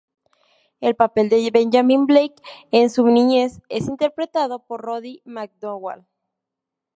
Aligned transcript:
El 0.79 0.95
papel 0.95 1.29
de 1.29 1.51
Benjamín 1.53 2.07
Blake 2.07 2.33
en 2.71 2.89
su 2.89 3.05
niñez, 3.05 3.61
es 3.69 3.87
interpretado 3.87 4.57
por 4.63 4.81
Roddy 4.81 5.21
McDowall. 5.25 6.07